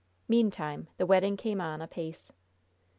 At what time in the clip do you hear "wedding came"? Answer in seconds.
1.05-1.61